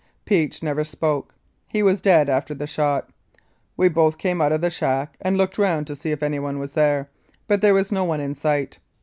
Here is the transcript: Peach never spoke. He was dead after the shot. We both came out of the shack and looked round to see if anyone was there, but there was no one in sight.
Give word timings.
Peach 0.25 0.63
never 0.63 0.83
spoke. 0.83 1.35
He 1.67 1.83
was 1.83 2.01
dead 2.01 2.27
after 2.27 2.55
the 2.55 2.65
shot. 2.65 3.11
We 3.77 3.87
both 3.87 4.17
came 4.17 4.41
out 4.41 4.51
of 4.51 4.59
the 4.61 4.71
shack 4.71 5.15
and 5.21 5.37
looked 5.37 5.59
round 5.59 5.85
to 5.85 5.95
see 5.95 6.09
if 6.09 6.23
anyone 6.23 6.57
was 6.57 6.73
there, 6.73 7.11
but 7.47 7.61
there 7.61 7.75
was 7.75 7.91
no 7.91 8.03
one 8.03 8.19
in 8.19 8.33
sight. 8.33 8.79